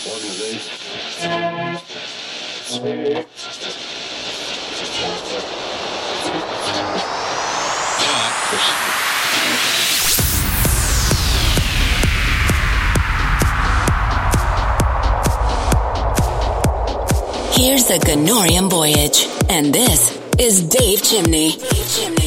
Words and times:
Here's 0.00 0.14
the 17.84 17.98
Ganorian 17.98 18.70
Voyage, 18.70 19.26
and 19.50 19.74
this 19.74 20.18
is 20.38 20.62
Dave 20.62 21.02
Chimney. 21.02 21.52
Dave 21.52 21.94
Chimney. 21.94 22.19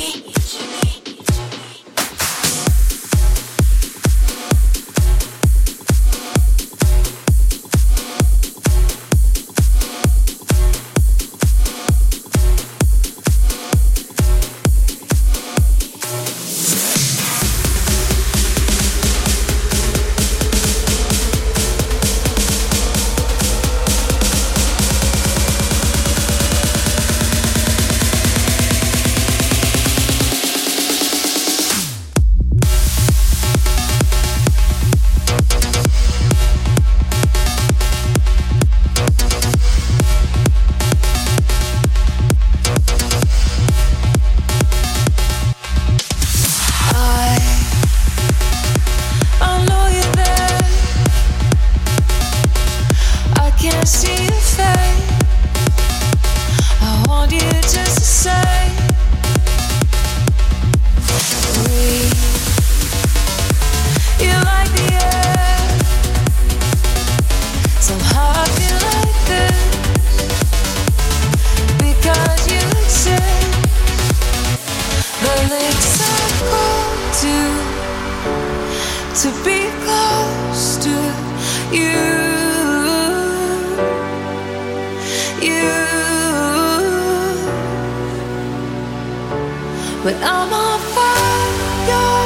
But 90.04 90.16
I'm 90.16 90.52
on 90.52 90.80
fire. 90.82 92.23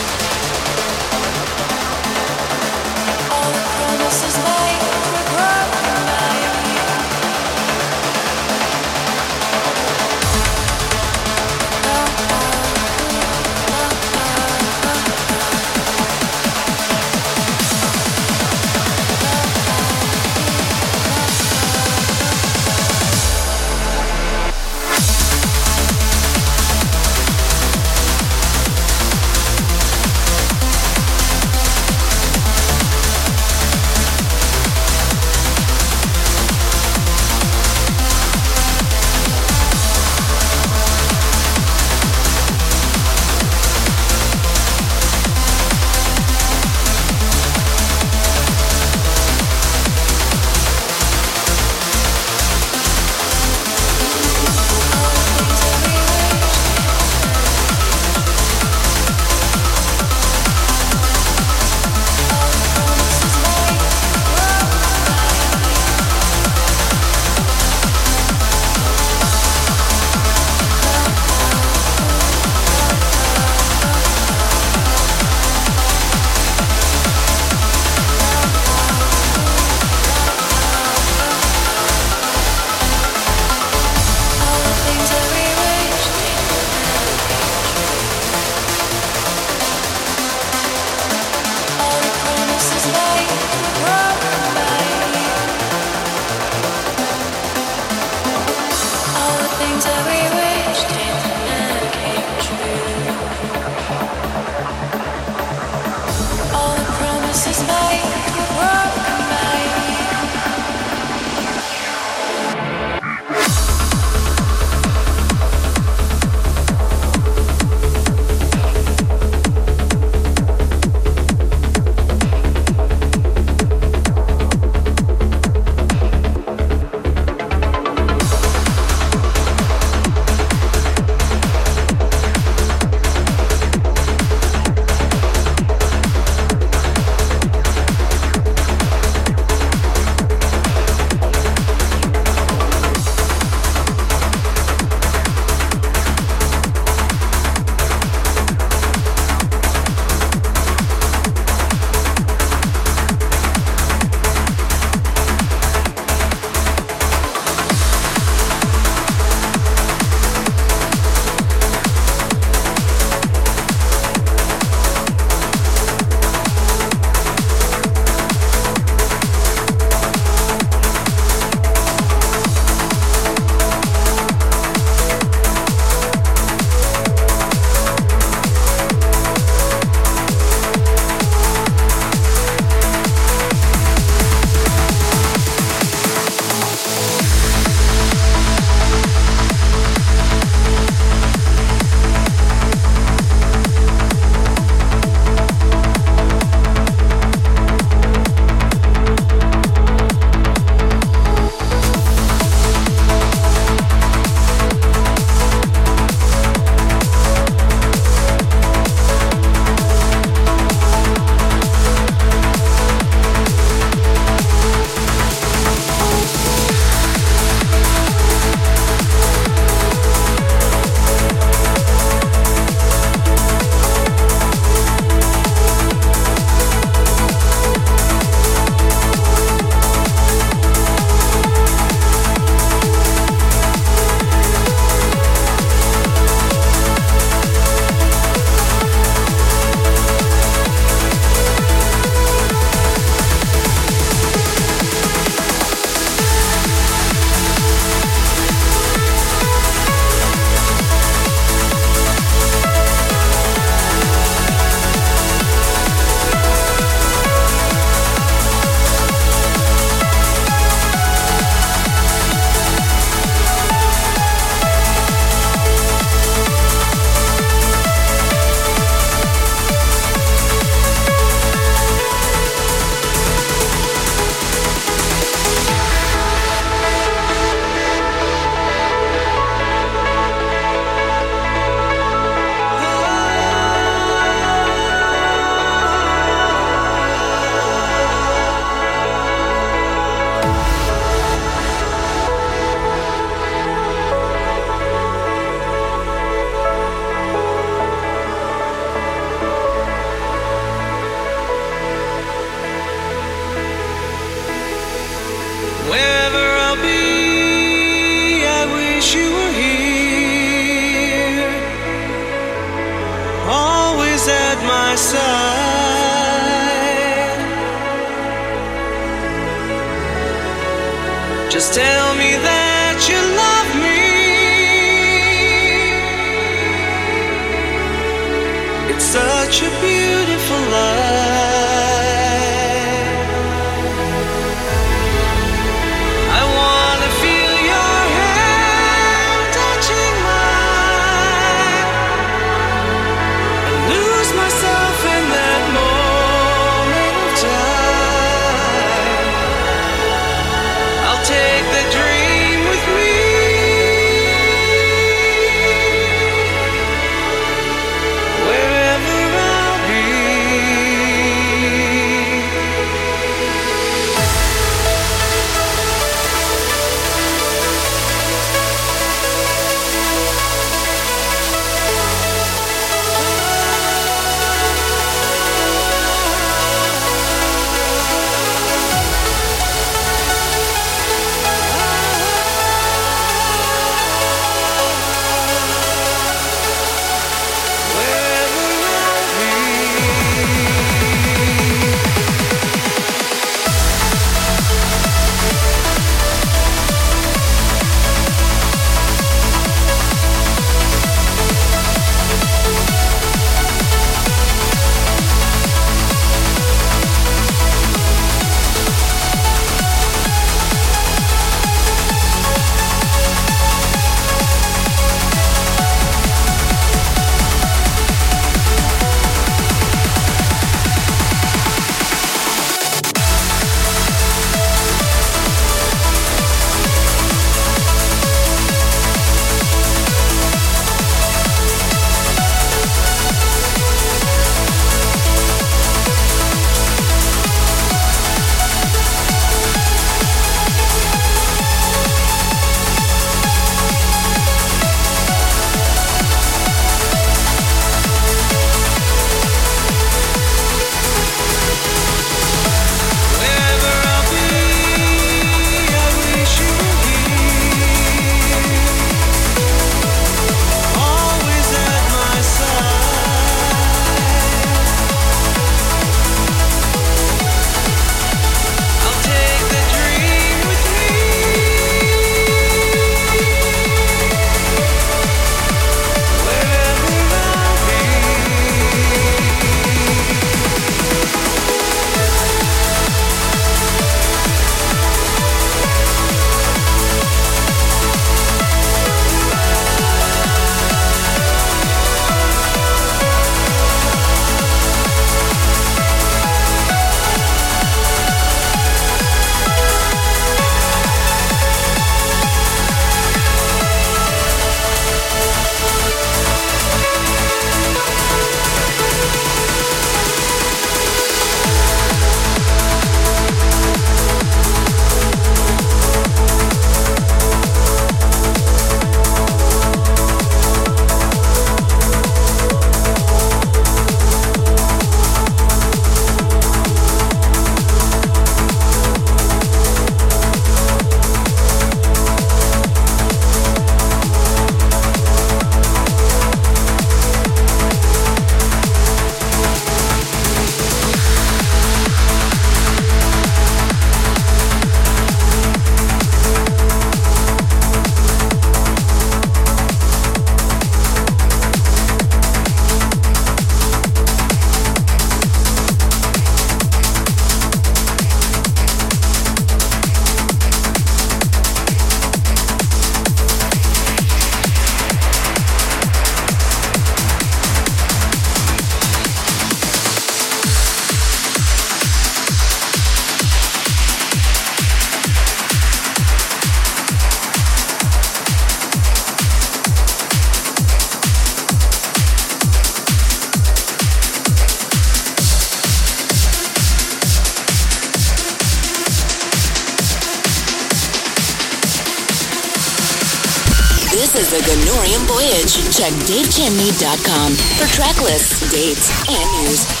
Check 595.51 596.13
DaveChimney.com 596.13 597.55
for 597.55 597.85
track 597.93 598.21
lists, 598.21 598.71
dates, 598.71 599.11
and 599.27 599.67
news. 599.67 600.00